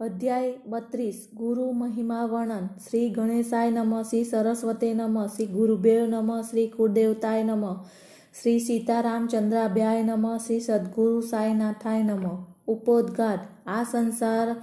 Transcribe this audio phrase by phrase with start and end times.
[0.00, 2.66] અધ્યાય બત્રીસ, ગુરુ મહિમા વર્ણન.
[2.66, 7.84] શ્રી ગણેશાય નમઃ, શ્રી સરસ્વતે નમઃ, શ્રી ગુરુભ્યો નમઃ, શ્રી કુળદેવતાય નમઃ,
[8.42, 12.44] શ્રી સીતારામચંદ્રાભ્યાય નમઃ, શ્રી સદગુરુ સાયનાથાય નમઃ.
[12.66, 13.38] ઉપોદઘાત.
[13.66, 14.56] આ સંસાર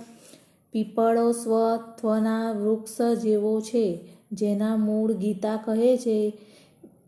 [0.71, 6.37] પીપળો સ્વત્વના વૃક્ષ જેવો છે, જેના મૂળ ગીતા કહે છે,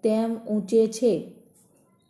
[0.03, 1.31] તેમ ઊંચે છે,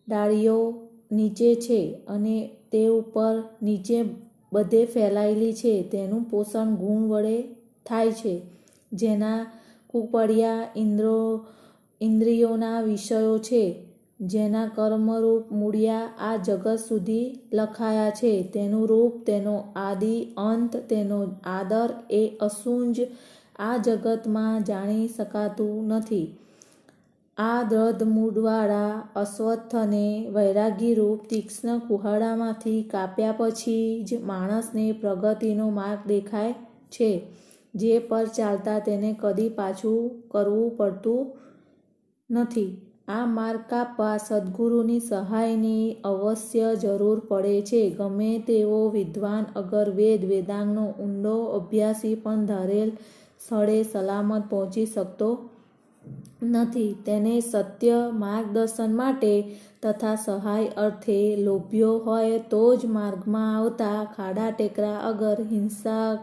[0.07, 5.83] ડાળીઓ નીચે છે અને તે ઉપર નીચે બધે ફેલાયેલી છે.
[5.83, 7.41] તેનું પોષણ ગુણ વડે
[7.85, 8.41] થાય છે.
[8.93, 9.47] જેના
[9.87, 11.45] કુપડિયા ઇન્દ્રો,
[12.01, 13.83] ઇન્દ્રિયોના વિષયો છે.
[14.21, 18.43] જેના કર્મરૂપ મૂળિયા આ જગત સુધી લખાયા છે.
[18.43, 23.01] તેનું રૂપ, તેનો આદિ, અંત, તેનો આદર એ અસુંજ
[23.59, 26.37] આ જગતમાં જાણી શકાતું નથી.
[27.37, 30.05] આ દ્રઢ મૂળવાળા અશ્વત્થને
[30.35, 36.55] વૈરાગીરૂપ તીક્ષ્ણ કુહાડામાંથી કાપ્યા પછી જ માણસને પ્રગતિનો માર્ગ દેખાય
[36.91, 37.09] છે,
[37.73, 39.99] જે પર ચાલતા તેને કદી પાછું
[40.31, 41.21] કરવું પડતું
[42.29, 42.71] નથી.
[43.07, 47.83] આ માર્ગ કાપવા સદગુરુની સહાયની અવશ્ય જરૂર પડે છે.
[47.91, 52.91] ગમે તેવો વિદ્વાન અગર વેદ વેદાંગનો ઊંડો અભ્યાસી પણ ધારેલ
[53.41, 55.29] સ્થળે સલામત પહોંચી શકતો
[56.43, 56.95] નથી.
[57.05, 64.97] તેને સત્ય માર્ગદર્શન માટે તથા સહાય અર્થે લોભ્યો હોય તો જ માર્ગમાં આવતા ખાડા ટેકરા
[64.97, 66.19] અગર હિંસક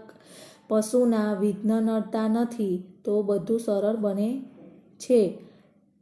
[0.68, 4.42] પશુના વિઘ્ન નડતા નથી, તો બધું સરળ બને
[4.98, 5.38] છે.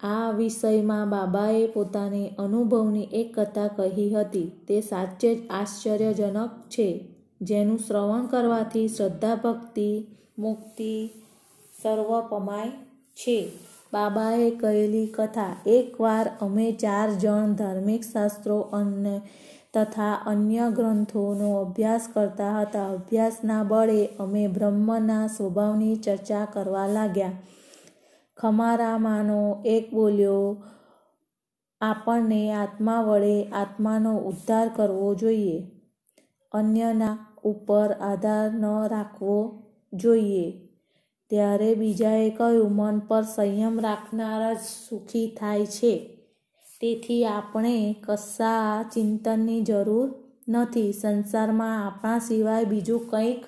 [0.01, 4.53] આ વિષયમાં બાબાએ પોતાની અનુભવની એક કથા કહી હતી.
[4.69, 7.09] તે સાચે જ આશ્ચર્યજનક છે.
[7.43, 10.07] જેનું શ્રવણ કરવાથી શ્રદ્ધા, ભક્તિ,
[10.39, 11.11] મુક્તિ
[11.83, 12.71] સર્વ પમાય
[13.15, 13.53] છે.
[13.93, 19.21] બાબાએ કહેલી કથા, એકવાર અમે ચાર જણ ધાર્મિક શાસ્ત્રો અને
[19.75, 22.89] તથા અન્ય ગ્રંથોનો અભ્યાસ કરતા હતા.
[22.89, 27.33] અભ્યાસના બળે અમે બ્રહ્મના સ્વભાવની ચર્ચા કરવા લાગ્યા.
[28.37, 30.65] ખમારામાંનો એક બોલ્યો,
[31.81, 35.71] આપણને આત્મા વડે આત્માનો ઉદ્ધાર કરવો જોઈએ.
[36.53, 40.62] અન્યના ઉપર આધાર ન રાખવો જોઈએ.
[41.33, 46.19] ત્યારે બીજાએ કહ્યું, મન પર સંયમ રાખનાર જ સુખી થાય છે.
[46.81, 50.15] તેથી આપણે કશા ચિંતનની જરૂર
[50.49, 50.93] નથી.
[50.93, 53.45] સંસારમાં આપણા સિવાય બીજું કંઈક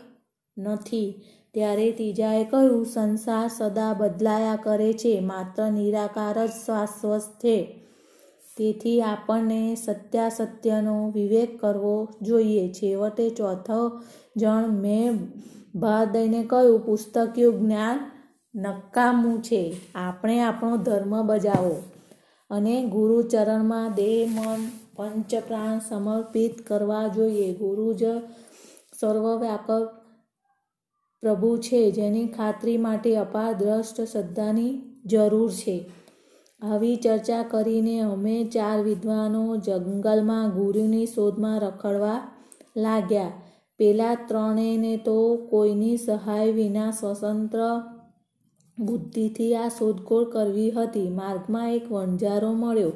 [0.59, 1.15] નથી.
[1.55, 5.21] ત્યારે ત્રીજાએ કહ્યું, સંસાર સદા બદલાયા કરે છે.
[5.21, 7.81] માત્ર નિરાકાર જ શાશ્વત છે.
[8.56, 12.72] તેથી આપણને સત્યાસત્યનો વિવેક કરવો જોઈએ.
[12.72, 14.01] છેવટે ચોથો
[14.37, 15.33] જણ મેં
[15.74, 18.10] ભાર દઈને કહ્યું, પુસ્તકિયું જ્ઞાન
[18.54, 19.76] નકામું છે.
[19.94, 21.82] આપણે આપણો ધર્મ બજાવો.
[22.50, 27.54] અને ગુરુચરણમાં દેહ મન પંચપ્રાણ સમર્પિત કરવા જોઈએ.
[27.54, 28.02] ગુરુ જ
[29.00, 29.88] સર્વવ્યાપક
[31.20, 35.91] પ્રભુ છે, જેની ખાતરી માટે અપાર દ્રષ્ટ શ્રદ્ધાની જરૂર છે.
[36.62, 42.20] આવી ચર્ચા કરીને અમે ચાર વિદ્વાનો જંગલમાં ગુરુની શોધમાં રખડવા
[42.76, 43.32] લાગ્યા.
[43.84, 47.83] પેલા ત્રણેયને તો કોઈની સહાય વિના સ્વતંત્ર
[48.78, 51.11] બુદ્ધિથી આ શોધખોળ કરવી હતી.
[51.11, 52.93] માર્ગમાં એક વણઝારો મળ્યો.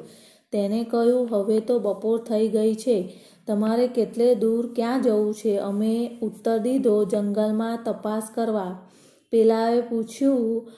[0.51, 3.13] તેને કહ્યું, હવે તો બપોર થઈ ગઈ છે.
[3.47, 5.57] તમારે કેટલે દૂર ક્યાં જવું છે?
[5.57, 8.87] અમે ઉત્તર દીધો, જંગલમાં તપાસ કરવા.
[9.31, 10.69] પેલાએ પૂછ્યું,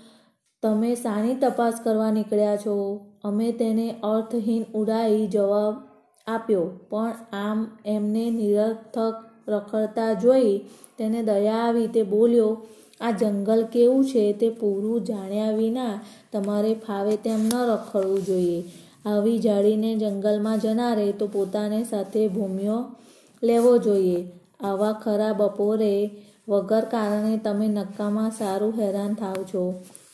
[0.62, 3.06] તમે સાની તપાસ કરવા નીકળ્યા છો?
[3.24, 5.74] અમે તેને અર્થહીન ઉડાઈ જવાબ
[6.28, 10.54] આપ્યો, પણ આમ એમને નિરર્થક રખડતા જોઈ
[10.98, 12.52] તેને દયા આવી તે બોલ્યો,
[13.02, 15.96] આ જંગલ કેવું છે તે પૂરું જાણ્યા વિના
[16.34, 18.60] તમારે ફાવે તેમ ન રખડવું જોઈએ.
[19.06, 22.82] આવી જાળીને જંગલમાં જનારે તો પોતાને સાથે ભૂમ્યો
[23.44, 24.20] લેવો જોઈએ.
[24.64, 25.96] આવા ખરા બપોરે
[26.48, 29.64] વગર કારણે તમે નક્કામાં સારું હેરાન થાવ છો.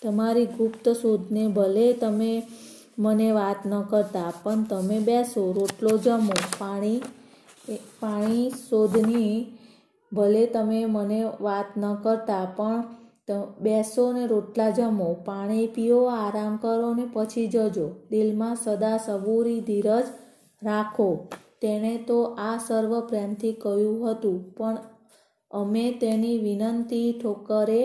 [0.01, 2.31] તમારી ગુપ્ત શોધને ભલે તમે
[2.99, 6.99] મને વાત ન કરતા, પણ તમે બેસો, રોટલો જમો, પાણી
[8.01, 9.33] પાણી શોધની
[10.11, 12.83] ભલે તમે મને વાત ન કરતા, પણ
[13.61, 17.87] બેસો ને રોટલા જમો, પાણી પીઓ, આરામ કરો ને પછી જજો.
[18.11, 20.07] દિલમાં સદા સબૂરી ધીરજ
[20.61, 21.09] રાખો.
[21.61, 24.77] તેણે તો આ સર્વ પ્રેમથી કહ્યું હતું, પણ
[25.51, 27.81] અમે તેની વિનંતી ઠોકરે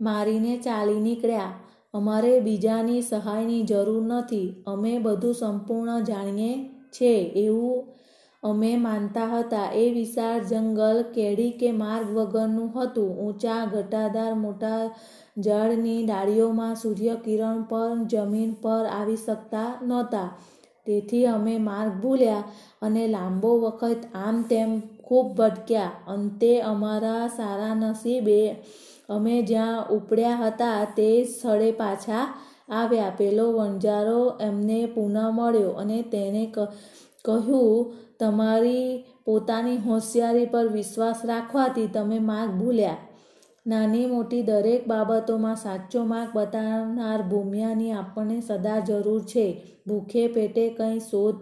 [0.00, 1.52] મારીને ચાલી નીકળ્યા.
[1.94, 4.48] અમારે બીજાની સહાયની જરૂર નથી.
[4.66, 6.52] અમે બધું સંપૂર્ણ જાણીએ
[6.92, 7.12] છે
[7.44, 7.78] એવું
[8.42, 13.10] અમે માનતા હતા, એ વિશાળ જંગલ કેડી કે માર્ગ વગરનું હતું.
[13.18, 14.82] ઊંચા ઘટાદાર મોટા
[15.38, 20.28] ઝાડની ડાળીઓમાં સૂર્યકિરણ પર જમીન પર આવી શકતા નહોતા.
[20.86, 22.48] તેથી અમે માર્ગ ભૂલ્યા
[22.82, 24.70] અને લાંબો વખત આમ તેમ
[25.02, 25.92] ખૂબ ભટક્યા.
[26.08, 28.40] અંતે અમારા સારા નસીબે
[29.08, 32.24] અમે જ્યાં ઉપડ્યા હતા તે સ્થળે પાછા
[32.70, 33.10] આવ્યા.
[33.10, 36.44] પેલો વણજારો એમને પુનઃ મળ્યો અને તેને
[37.24, 42.96] કહ્યું તમારી પોતાની હોશિયારી પર વિશ્વાસ રાખવાથી તમે માર્ગ ભૂલ્યા.
[43.66, 49.76] નાની મોટી દરેક બાબતોમાં સાચો માર્ગ બતાવનાર ભૂમિયાની આપણને સદા જરૂર છે.
[49.86, 51.36] ભૂખે પેટે કંઈ શોધ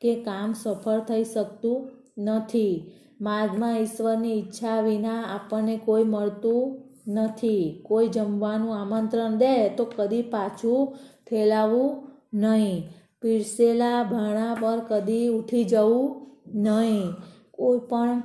[0.00, 2.92] કે કામ સફળ થઈ શકતું નથી.
[3.20, 7.80] માર્ગમાં ઈશ્વરની ઈચ્છા વિના આપણને કોઈ મળતું નથી.
[7.82, 10.96] કોઈ જમવાનું આમંત્રણ દે તો કદી પાછું
[11.30, 12.82] ઠેલાવવું નહીં.
[13.22, 16.21] પીરસેલા ભાણા પર કદી ઉઠી જવું
[16.54, 17.12] નહીં.
[17.50, 18.22] કોઈ પણ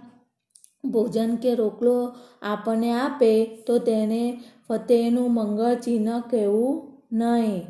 [0.91, 6.81] ભોજન કે રોટલો આપણને આપે તો તેને ફતેહનું મંગળ ચિહ્ન કહેવું
[7.11, 7.61] નહીં.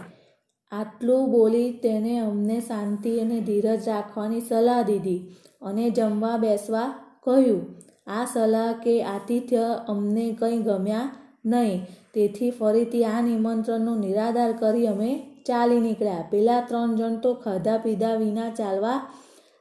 [0.71, 5.25] આટલું બોલી તેને અમને શાંતિ અને ધીરજ રાખવાની સલાહ દીધી
[5.61, 6.93] અને જમવા બેસવા
[7.23, 7.61] કહ્યું.
[8.07, 11.15] આ સલાહ કે આતિથ્ય અમને કંઈ ગમ્યા
[11.45, 11.85] નહીં.
[12.13, 15.11] તેથી ફરીથી આ નિમંત્રણનો નિરાધાર કરી અમે
[15.45, 16.27] ચાલી નીકળ્યા.
[16.31, 18.99] પેલા ત્રણ જણ તો ખાધા પીધા વિના ચાલવા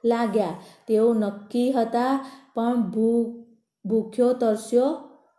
[0.07, 0.55] લાગ્યા.
[0.89, 2.13] તેઓ નક્કી હતા,
[2.55, 3.35] પણ ભૂખ
[3.85, 4.89] ભૂખ્યો તરસ્યો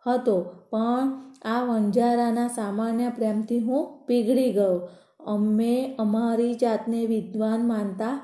[0.06, 0.36] હતો.
[0.70, 1.12] પણ
[1.44, 4.88] આ વંજારાના સામાન્ય પ્રેમથી હું પીગળી ગયો.
[5.26, 8.14] અમે અમારી જાતને વિદ્વાન માનતા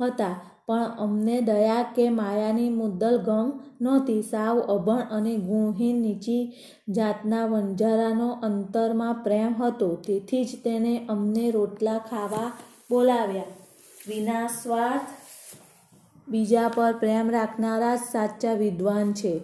[0.00, 0.34] હતા,
[0.66, 3.48] પણ અમને દયા કે માયાની મુદ્દલ ગમ
[3.80, 4.22] નહોતી.
[4.22, 6.42] સાવ અભણ અને ગુણહીન નીચી
[6.88, 9.88] જાતના વંજારાનો અંતરમાં પ્રેમ હતો.
[10.06, 12.52] તેથી જ તેને અમને રોટલા ખાવા
[12.90, 13.50] બોલાવ્યા.
[14.08, 15.10] વિના સ્વાર્થ
[16.32, 19.34] બીજા પર પ્રેમ રાખનારા જ સાચા વિદ્વાન છે.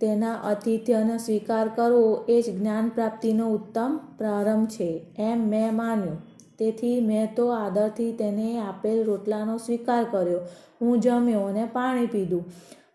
[0.00, 4.90] તેના અતિથ્યનો સ્વીકાર કરવો એ જ જ્ઞાન પ્રાપ્તિનો ઉત્તમ પ્રારંભ છે.
[5.18, 6.18] એમ મેં માન્યું.
[6.58, 10.40] તેથી મેં તો આદરથી તેને આપેલ રોટલાનો સ્વીકાર કર્યો.
[10.80, 12.44] હું જમ્યો અને પાણી પીધું.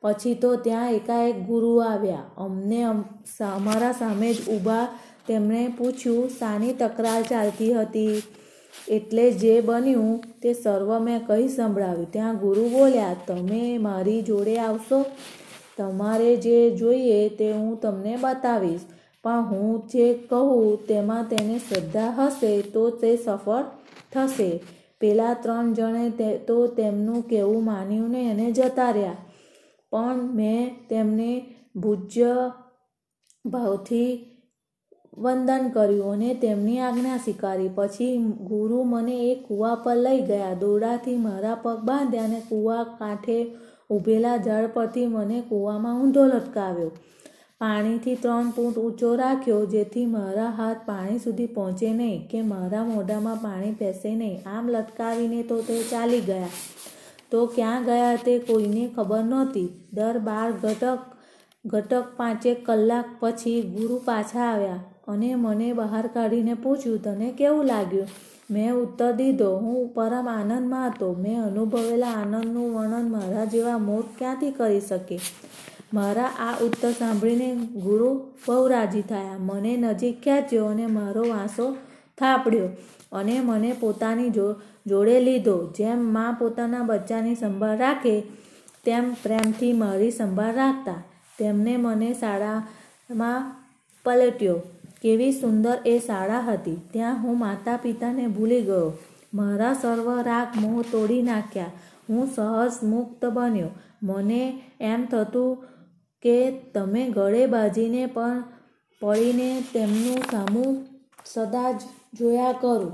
[0.01, 2.21] પછી તો ત્યાં એકાએક ગુરુ આવ્યા.
[2.37, 2.83] અમને
[3.55, 4.83] અમારા સામે જ ઊભા
[5.27, 8.21] તેમણે પૂછ્યું શાની તકરાર ચાલતી હતી?
[8.89, 12.11] એટલે જે બન્યું તે સર્વ મેં કહી સંભળાવ્યું.
[12.11, 15.05] ત્યાં ગુરુ બોલ્યા, તમે મારી જોડે આવશો?
[15.77, 18.79] તમારે જે જોઈએ તે હું તમને બતાવીશ.
[19.23, 23.63] પણ હું જે કહું તેમાં તેને શ્રદ્ધા હશે તો તે સફળ
[24.11, 24.59] થશે.
[24.99, 26.37] પેલા ત્રણ જણે તે
[26.75, 29.15] તેમનું કહેવું માન્યું નહીં અને જતા રહ્યા.
[29.91, 32.51] પણ મેં તેમને ભૂજ્ય
[33.45, 34.30] ભાવથી
[35.17, 37.69] વંદન કર્યું અને તેમની આજ્ઞા સ્વીકારી.
[37.75, 40.53] પછી ગુરુ મને એક કૂવા પર લઈ ગયા.
[40.53, 43.55] દોરડાથી મારા પગ બાંધ્યા અને કૂવા કાંઠે
[43.89, 46.91] ઊભેલા ઝાડ પરથી મને કૂવામાં ઊંધો લટકાવ્યો.
[47.59, 53.35] પાણીથી ત્રણ ફૂટ ઊંચો રાખ્યો, જેથી મારા હાથ પાણી સુધી પહોંચે નહીં કે મારા મોઢામાં
[53.35, 54.39] પાણી પેસે નહીં.
[54.45, 56.47] આમ લટકાવીને તો તે ચાલી ગયા.
[57.31, 59.69] તો ક્યાં ગયા તે કોઈને ખબર નહોતી.
[59.93, 60.99] દર બાર ઘટક
[61.65, 64.79] ઘટક પાંચેક કલાક પછી ગુરુ પાછા આવ્યા.
[65.07, 68.07] અને મને બહાર કાઢીને પૂછ્યું, તને કેવું લાગ્યું?
[68.51, 71.13] મેં ઉત્તર દીધો, હું પરમ આનંદમાં હતો.
[71.13, 75.19] મેં અનુભવેલા આનંદનું વર્ણન મારા જેવા મોત ક્યાંથી કરી શકે?
[75.93, 78.13] મારા આ ઉત્તર સાંભળીને ગુરુ
[78.47, 79.35] બહુ રાજી થયા.
[79.39, 81.77] મને નજીક ખેંચ્યો અને મારો વાંસો
[82.17, 82.69] થાપડ્યો
[83.11, 84.55] અને મને પોતાની જો,
[84.87, 85.73] જોડે લીધો.
[85.77, 88.21] જેમ મા પોતાના બચ્ચાની સંભાળ રાખે,
[88.85, 91.03] તેમ પ્રેમથી મારી સંભાળ રાખતા.
[91.39, 93.55] તેમને મને શાળામાં
[94.05, 94.61] પલટ્યો.
[95.01, 96.81] કેવી સુંદર એ શાળા હતી.
[96.93, 98.97] ત્યાં હું માતા પિતાને ભૂલી ગયો.
[99.33, 101.71] મારા સર્વ રાગ મોહ તોડી નાખ્યા.
[102.09, 103.67] હું સહજ મુક્ત બન્યો.
[104.03, 105.57] મને એમ થતું
[106.21, 108.43] કે તમે ગળે બાજીને પણ
[109.01, 110.85] પડીને તેમનું સામું
[111.25, 111.81] સદા જ
[112.13, 112.91] જોયા કરું.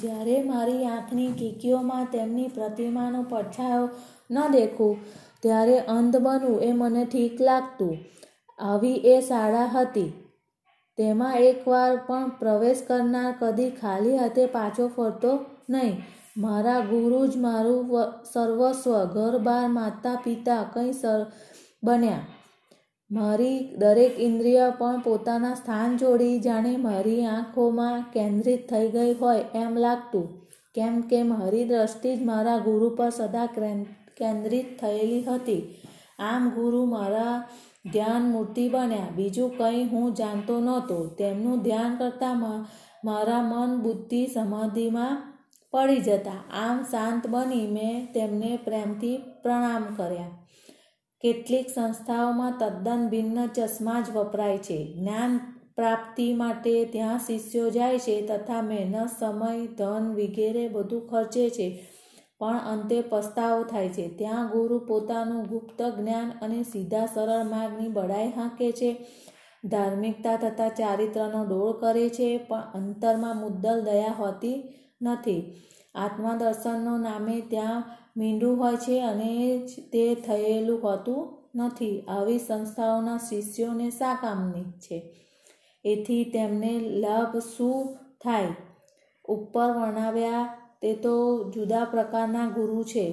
[0.00, 3.88] જ્યારે મારી આંખની કીકીઓમાં તેમની પ્રતિમાનો પડછાયો
[4.30, 4.96] ન દેખું,
[5.40, 7.98] ત્યારે અંધ બનવું એ મને ઠીક લાગતું.
[8.58, 10.12] આવી એ શાળા હતી.
[10.96, 15.38] તેમાં એકવાર પણ પ્રવેશ કરનાર કદી ખાલી હાથે પાછો ફરતો
[15.70, 16.02] નહીં.
[16.36, 17.88] મારા ગુરુ જ મારું
[18.32, 21.26] સર્વસ્વ, ઘર, બાર, માતા, પિતા કંઈ સર,
[21.84, 22.20] બન્યા.
[23.10, 29.76] મારી દરેક ઇન્દ્રિય પણ પોતાના સ્થાન છોડી જાણે મારી આંખોમાં કેન્દ્રિત થઈ ગઈ હોય એમ
[29.76, 30.42] લાગતું.
[30.74, 33.46] કેમ કે મારી દ્રષ્ટિ જ મારા ગુરુ પર સદા
[34.16, 35.76] કેન્દ્રિત થયેલી હતી.
[36.18, 37.48] આમ ગુરુ મારા
[37.90, 39.10] ધ્યાન મૂર્તિ બન્યા.
[39.16, 41.06] બીજું કંઈ હું જાણતો નહોતો.
[41.06, 42.40] તેમનું ધ્યાન કરતાં
[43.04, 45.38] મારા મન બુદ્ધિ સમાધિમાં
[45.70, 46.44] પડી જતા.
[46.52, 50.28] આમ શાંત બની મેં તેમને પ્રેમથી પ્રણામ કર્યા.
[51.20, 54.94] કેટલીક સંસ્થાઓમાં તદ્દન ભિન્ન ચશ્મા જ વપરાય છે.
[54.98, 55.40] જ્ઞાન
[55.76, 61.86] પ્રાપ્તિ માટે ત્યાં શિષ્યો જાય છે તથા મહેનત, સમય, ધન વગેરે બધું ખર્ચે છે.
[62.42, 64.08] પણ અંતે પસ્તાવો થાય છે.
[64.08, 69.06] ત્યાં ગુરુ પોતાનું ગુપ્ત જ્ઞાન અને સીધા સરળ માર્ગની બડાઈ હાંકે છે.
[69.64, 75.62] ધાર્મિકતા તથા ચારિત્રનો ડોળ કરે છે, પણ અંતરમાં મુદ્દલ દયા હોતી નથી.
[75.94, 77.84] આત્મદર્શનનો નામે ત્યાં
[78.16, 79.58] મીંડું હોય છે અને
[79.92, 82.00] તે થયેલું હોતું નથી.
[82.08, 85.16] આવી સંસ્થાઓના શિષ્યોને શા કામની છે?
[85.84, 88.46] એથી તેમને લાભ શું થાય?
[89.24, 91.14] ઉપર વર્ણવ્યા તે તો
[91.54, 93.06] જુદા પ્રકારના ગુરુ છે.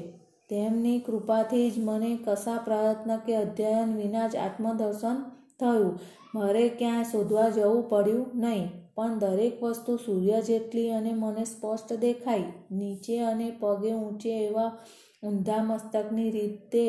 [0.49, 5.17] તેમની કૃપાથી જ મને કશા પ્રયત્ન કે અધ્યયન વિના જ આત્મદર્શન
[5.59, 5.99] થયું.
[6.35, 12.43] મારે ક્યાંય શોધવા જવું પડ્યું નહીં, પણ દરેક વસ્તુ સૂર્ય જેટલી અને મને સ્પષ્ટ દેખાઈ.
[12.71, 14.71] નીચે અને પગે ઊંચે એવા
[15.23, 16.85] ઊંધા મસ્તકની રીતે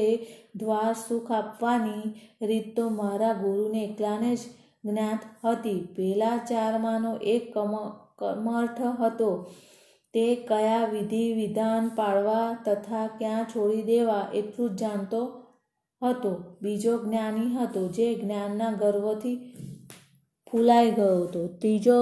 [0.56, 2.02] દ્વાર સુખ આપવાની
[2.46, 4.38] રીત તો મારા ગુરુને એકલાને જ
[4.84, 5.88] જ્ઞાત હતી.
[5.96, 7.74] પેલા ચારમાંનો એક કમ
[8.18, 9.30] કમર્થ હતો.
[10.14, 15.42] તે કયા વિધિ, વિધાન પાળવા તથા ક્યાં છોડી દેવા એટલું જ જાણતો
[16.02, 16.56] હતો.
[16.62, 19.36] બીજો જ્ઞાની હતો જે જ્ઞાનના ગર્વથી
[20.52, 21.46] ફૂલાઈ ગયો હતો.
[21.46, 21.98] ત્રીજો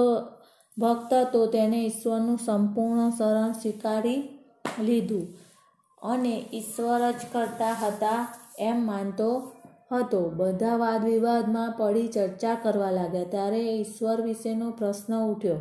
[0.77, 4.39] ભક્ત હતો તેને ઈશ્વરનું સંપૂર્ણ શરણ સ્વીકારી
[4.79, 5.27] લીધું
[6.01, 8.27] અને ઈશ્વર જ કરતા હતા
[8.59, 9.51] એમ માનતો
[9.91, 10.29] હતો.
[10.29, 13.23] બધા વાદ વિવાદમાં પડી ચર્ચા કરવા લાગ્યા.
[13.23, 15.55] ત્યારે ઈશ્વર વિશેનો પ્રશ્ન ઉઠ્યો.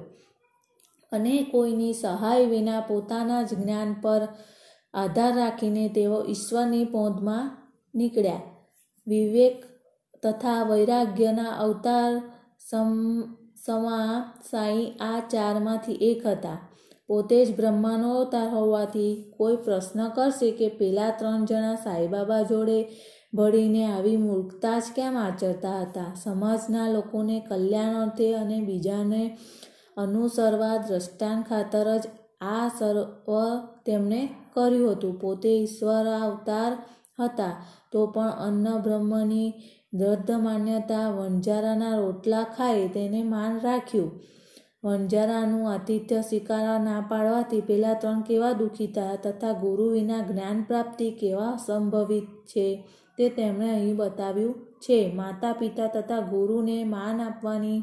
[1.13, 4.23] અને કોઈની સહાય વિના પોતાના જ જ્ઞાન પર
[4.95, 7.51] આધાર રાખીને તેઓ ઈશ્વરની પોંધમાં
[7.95, 8.47] નીકળ્યા.
[9.07, 9.57] વિવેક
[10.23, 12.13] તથા વૈરાગ્યના અવતાર
[12.71, 12.91] સમ
[13.67, 16.59] સમા સાઈ આ ચારમાંથી એક હતા.
[17.09, 22.79] પોતે જ બ્રહ્માનો અવતાર હોવાથી કોઈ પ્રશ્ન કરશે કે પેલા ત્રણ જણા સાંઈબાબા જોડે
[23.37, 26.11] ભળીને આવી મૂર્ખતા જ કેમ આચરતા હતા?
[26.15, 29.23] સમાજના લોકોને કલ્યાણ અર્થે અને બીજાને
[29.99, 32.05] અનુસરવા દ્રષ્ટાંત ખાતર જ
[32.51, 33.29] આ સર્વ
[33.87, 34.21] તેમણે
[34.55, 35.15] કર્યું હતું.
[35.21, 36.73] પોતે ઈશ્વર અવતાર
[37.19, 37.55] હતા,
[37.93, 39.49] તો પણ અન્ન બ્રહ્મની
[39.95, 44.11] દ્રઢ માન્યતા વણજારાના રોટલા ખાય તેને માન રાખ્યું.
[44.85, 51.07] વણજારાનું આતિથ્ય સ્વીકારવા ના પાડવાથી પેલા ત્રણ કેવા દુઃખી થયા તથા ગુરુ વિના જ્ઞાન પ્રાપ્તિ
[51.11, 52.67] કેવા સંભવિત છે
[53.19, 54.99] તે તેમણે અહીં બતાવ્યું છે.
[55.15, 57.81] માતા પિતા તથા ગુરુને માન આપવાની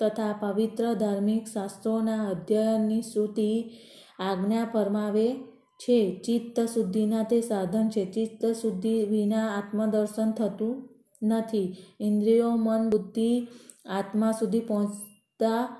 [0.00, 3.70] તથા પવિત્ર ધાર્મિક શાસ્ત્રોના અધ્યયનની શ્રુતિ
[4.18, 5.34] આજ્ઞા ફરમાવે
[5.78, 6.22] છે.
[6.26, 8.04] ચિત્ત શુદ્ધિના તે સાધન છે.
[8.12, 10.88] ચિત્ત શુદ્ધિ વિના આત્મદર્શન થતું
[11.22, 11.76] નથી.
[12.00, 13.48] ઇન્દ્રિયો, મન, બુદ્ધિ
[13.88, 15.76] આત્મા સુધી પહોંચતા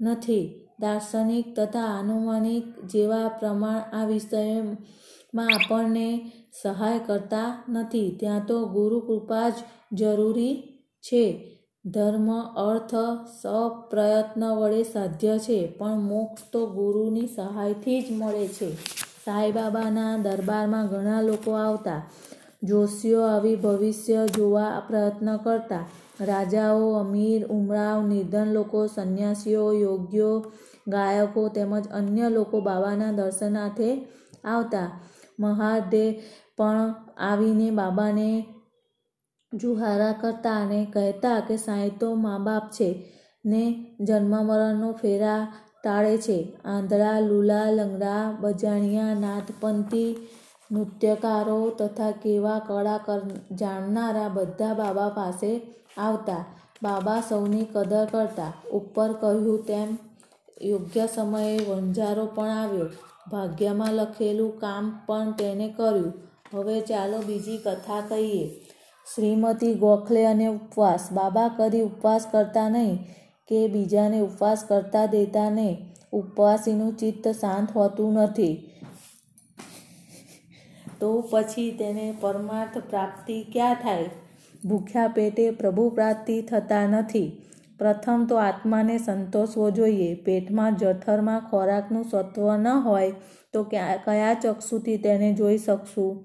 [0.00, 0.68] નથી.
[0.80, 6.32] દાર્શનિક તથા આનુમાનિક જેવા પ્રમાણ આ વિષયમાં આપણને
[6.62, 8.16] સહાય કરતા નથી.
[8.20, 9.54] ત્યાં તો ગુરુ કૃપા જ
[9.92, 10.62] જરૂરી
[11.00, 11.52] છે.
[11.86, 12.94] ધર્મ, અર્થ
[13.42, 18.74] સપ્રયત્ન વડે સાધ્ય છે, પણ મોક્ષ તો ગુરુની સહાયથી જ મળે છે.
[19.24, 22.02] સાંઈબાબાના દરબારમાં ઘણા લોકો આવતા.
[22.62, 25.84] જોશીઓ આવી ભવિષ્ય જોવા પ્રયત્ન કરતા.
[26.20, 30.52] રાજાઓ, અમીર, ઉમરાવ, નિર્ધન લોકો, સંન્યાસીઓ, યોગ્યો,
[30.88, 34.06] ગાયકો તેમજ અન્ય લોકો બાબાના દર્શનાર્થે
[34.44, 35.00] આવતા.
[35.40, 36.14] મહાદેવ
[36.56, 38.44] પણ આવીને બાબાને
[39.54, 43.12] જુહારા કરતા અને કહેતા કે સાંઈ તો મા બાપ છે
[43.44, 45.52] ને જન્મ મરણનો ફેરા
[45.84, 46.56] ટાળે છે.
[46.64, 50.28] આંધળા, લુલા, લંગડા, બજાણિયા, નાથપંથી,
[50.72, 53.00] નૃત્યકારો તથા કેવા કળા
[53.52, 56.44] જાણનારા બધા બાબા પાસે આવતા.
[56.82, 58.52] બાબા સૌની કદર કરતા.
[58.72, 59.98] ઉપર કહ્યું તેમ,
[60.62, 62.86] યોગ્ય સમયે વંજારો પણ આવ્યો.
[63.30, 66.12] ભાગ્યમાં લખેલું કામ પણ તેને કર્યું.
[66.54, 68.65] હવે ચાલો બીજી કથા કહીએ.
[69.14, 71.08] શ્રીમતી ગોખલે અને ઉપવાસ.
[71.12, 72.98] બાબા કદી ઉપવાસ કરતા નહીં
[73.48, 75.76] કે બીજાને ઉપવાસ કરતા દેતા નહીં.
[76.12, 78.70] ઉપવાસીનું ચિત્ત શાંત હોતું નથી.
[81.00, 84.08] તો પછી તેને પરમાર્થ પ્રાપ્તિ ક્યાં થાય?
[84.64, 87.42] ભૂખ્યા પેટે પ્રભુ પ્રાપ્તિ થતા નથી.
[87.78, 90.14] પ્રથમ તો આત્માને સંતોષવો જોઈએ.
[90.14, 93.12] પેટમાં જઠરમાં ખોરાકનું સત્વ ન હોય
[93.52, 96.24] તો કયા ચક્ષુથી તેને જોઈ શકશું?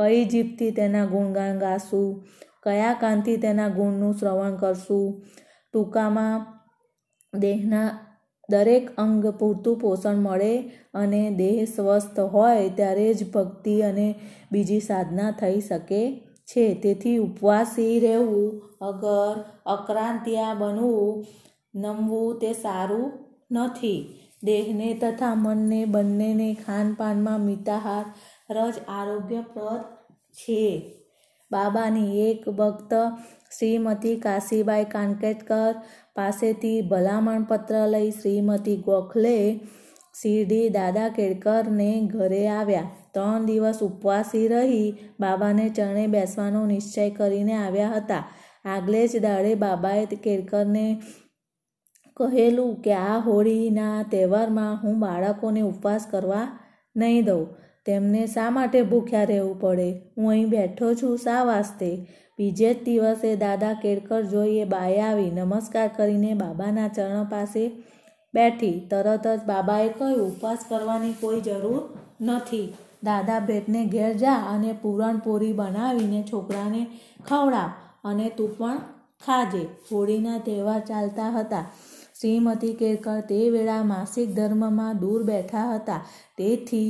[0.00, 2.24] કઈ જીભથી તેના ગુણગાન ગાશું?
[2.62, 5.22] કયા કાનથી તેના ગુણનું શ્રવણ કરશું?
[5.72, 6.46] ટૂંકામાં
[7.38, 7.98] દેહના
[8.50, 10.54] દરેક અંગ પૂરતું પોષણ મળે
[10.94, 14.14] અને દેહ સ્વસ્થ હોય ત્યારે જ ભક્તિ અને
[14.52, 16.02] બીજી સાધના થઈ શકે
[16.44, 16.74] છે.
[16.74, 21.26] તેથી ઉપવાસી રહેવું, અગર અક્રાંતિયા બનવું,
[21.74, 23.12] નમવું તે સારું
[23.52, 24.16] નથી.
[24.44, 28.04] દેહને તથા મનને બંનેને ખાનપાનમાં મિતાહાર
[28.50, 29.82] જ આરોગ્યપ્રદ
[30.34, 30.64] છે.
[31.50, 32.92] બાબાની એક ભક્ત
[33.56, 35.72] શ્રીમતી કાશીબાઈ કાનકેટકર
[36.14, 39.60] પાસેથી ભલામણ પત્ર લઈ શ્રીમતી ગોખલે
[40.14, 42.90] શિરડી દાદા કેળકરને ઘરે આવ્યા.
[43.14, 48.24] ત્રણ દિવસ ઉપવાસી રહી બાબાને ચરણે બેસવાનો નિશ્ચય કરીને આવ્યા હતા.
[48.64, 50.86] આગલે જ દાડે બાબાએ કેળકરને
[52.16, 56.46] કહેલું કે આ હોળીના તહેવારમાં હું બાળકોને ઉપવાસ કરવા
[56.96, 57.44] નહીં દઉં.
[57.90, 59.92] તેમને શા માટે ભૂખ્યા રહેવું પડે?
[60.18, 61.92] હું અહીં બેઠો છું શા વાસ્તે?
[62.38, 67.64] બીજે જ દિવસે દાદા કેળકર જોઈએ બાએ આવી નમસ્કાર કરીને બાબાના ચરણ પાસે
[68.34, 68.76] બેઠી.
[68.90, 71.82] તરત જ બાબાએ કહ્યું, ઉપવાસ કરવાની કોઈ જરૂર
[72.20, 72.64] નથી.
[73.02, 76.82] દાદા ભેટને ઘેર જા અને પૂરણપોરી બનાવીને છોકરાને
[77.28, 77.70] ખવડાવ
[78.04, 78.82] અને તું પણ
[79.26, 79.62] ખાજે.
[79.92, 81.64] હોળીના તહેવાર ચાલતા હતા.
[82.20, 86.00] શ્રીમતી કેળકર તે વેળા માસિક ધર્મમાં દૂર બેઠા હતા.
[86.38, 86.88] તેથી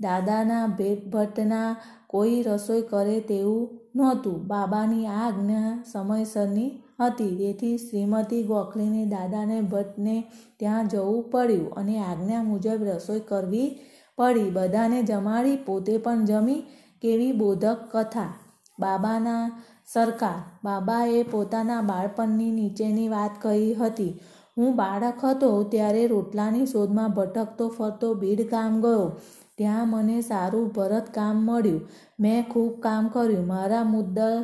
[0.00, 1.76] દાદાના ભેટ ભટ્ટના
[2.06, 4.46] કોઈ રસોઈ કરે તેવું નહોતું.
[4.46, 7.36] બાબાની આ આજ્ઞા સમયસરની હતી.
[7.36, 10.24] તેથી શ્રીમતી ગોખલીને દાદાને ભટ્ટને
[10.58, 13.78] ત્યાં જવું પડ્યું અને આજ્ઞા મુજબ રસોઈ કરવી
[14.16, 14.50] પડી.
[14.50, 16.60] બધાને જમાડી પોતે પણ જમી
[17.02, 18.34] કેવી બોધક કથા.
[18.80, 19.62] બાબાના
[19.92, 20.38] સરકાર.
[20.64, 24.20] બાબાએ પોતાના બાળપણની નીચેની વાત કહી હતી.
[24.58, 29.12] હું બાળક હતો ત્યારે રોટલાની શોધમાં ભટકતો ફરતો બીડ ગામ ગયો.
[29.58, 31.82] ત્યાં મને સારું ભરત કામ મળ્યું.
[32.20, 33.46] મેં ખૂબ કામ કર્યું.
[33.46, 34.36] મારા મુદ્દા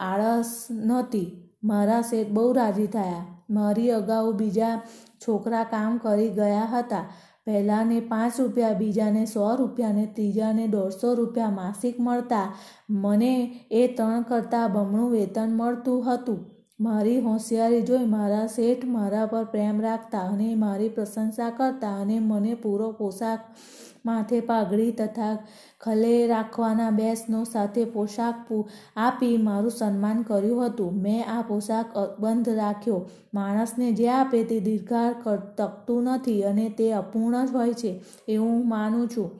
[0.00, 1.28] આળસ નહોતી.
[1.64, 3.22] મારા શેઠ બહુ રાજી થયા.
[3.50, 4.74] મારી અગાઉ બીજા
[5.22, 7.04] છોકરા કામ કરી ગયા હતા.
[7.46, 12.46] પહેલાંને પાંચ રૂપિયા, બીજાને સો રૂપિયાને ત્રીજાને દોઢસો રૂપિયા માસિક મળતા.
[12.90, 13.32] મને
[13.70, 16.40] એ ત્રણ કરતાં બમણું વેતન મળતું હતું.
[16.80, 22.54] મારી હોશિયારી જોઈ મારા શેઠ મારા પર પ્રેમ રાખતા અને મારી પ્રશંસા કરતા અને મને
[22.54, 23.40] પૂરો પોશાક
[24.04, 25.34] માથે પાઘડી તથા
[25.80, 28.52] ખલે રાખવાના બેસનો સાથે પોશાક
[28.96, 31.00] આપી મારું સન્માન કર્યું હતું.
[31.02, 33.00] મેં આ પોશાક બંધ રાખ્યો.
[33.34, 35.14] માણસને જે આપે તે દીર્ઘાળ
[35.56, 37.90] તકતું નથી અને તે અપૂર્ણ જ હોય છે
[38.28, 39.30] એવું હું માનું છું.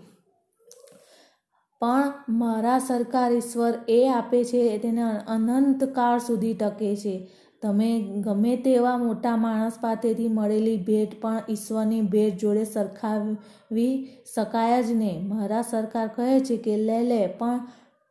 [1.82, 7.16] પણ મારા સરકાર ઈશ્વર એ આપે છે, તેને અનંતકાળ સુધી ટકે છે.
[7.64, 14.92] તમે ગમે તેવા મોટા માણસ પાસેથી મળેલી ભેટ પણ ઈશ્વરની ભેટ જોડે સરખાવી શકાય જ
[14.92, 15.28] નહીં.
[15.28, 17.60] મારા સરકાર કહે છે કે, લે લે, પણ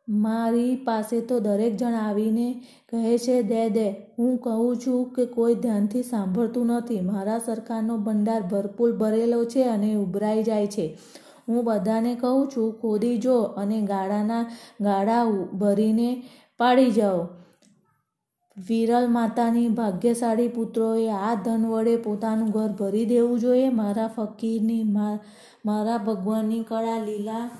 [0.08, 2.48] મારી પાસે તો દરેક જણ આવીને
[2.92, 3.90] કહે છે, દે દે.
[4.18, 7.00] હું કહું છું કે કોઈ ધ્યાનથી સાંભળતું નથી.
[7.00, 10.98] મારા સરકારનો ભંડાર ભરપૂર ભરેલો છે અને ઉભરાઈ જાય છે.
[11.48, 14.42] હું બધાને કહું છું, ખોદી જો અને ગાળાના
[14.80, 15.24] ગાળા
[15.58, 16.22] ભરીને
[16.58, 17.26] પાડી જાઓ.
[18.56, 23.68] વિરલ માતાની ભાગ્યશાળી પુત્રોએ આ ધન વડે પોતાનું ઘર ભરી દેવું જોઈએ.
[23.68, 24.82] મારા ફકીરની
[25.64, 27.50] મારા ભગવાનની કળા, લીલા,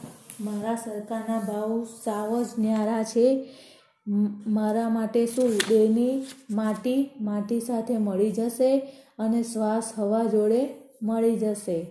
[0.41, 3.51] મારા સરકારના ભાવ સાવ જ ન્યારા છે.
[4.47, 5.51] મારા માટે શું?
[5.69, 8.79] દેહની માટી માટી સાથે મળી જશે
[9.19, 10.69] અને શ્વાસ હવા જોડે
[11.03, 11.87] મળી જશે.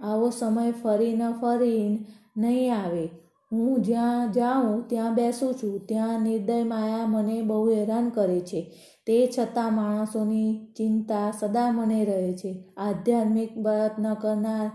[0.00, 3.08] આવો સમય ફરી ન ફરી નહીં આવે.
[3.54, 5.74] હું જ્યાં જાઉં, ત્યાં બેસું છું.
[5.86, 8.60] ત્યાં નિર્દય માયા મને બહુ હેરાન કરે છે.
[9.06, 12.52] તે છતાં માણસોની ચિંતા સદા મને રહે છે.
[12.76, 14.66] આધ્યાત્મિક બળત ન કરનાર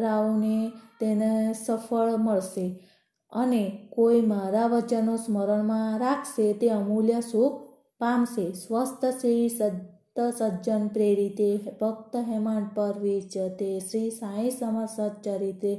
[0.00, 0.56] રાવને
[1.00, 1.30] તેને
[1.66, 2.66] સફળ મળશે
[3.32, 7.62] અને કોઈ મારા વચનો સ્મરણમાં રાખશે, તે અમૂલ્ય સુખ
[8.00, 8.46] પામશે.
[8.52, 9.48] સ્વસ્થ શ્રી
[10.38, 11.48] સજ્જન પ્રેરિતે
[11.80, 15.72] ભક્ત હેમાંડ પર વિચતે શ્રી સાંઈ સમર સચ્ચરિતે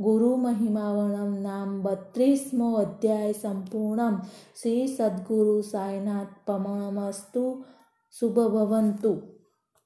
[0.00, 4.18] ગુરુ મહિમાવણમ નામ બત્રીસમો અધ્યાય સંપૂર્ણમ.
[4.62, 7.64] શ્રી સદગુરુ સાંઈનાથ પમણમસ્તુ.
[8.20, 9.37] શુભ ભવંતુ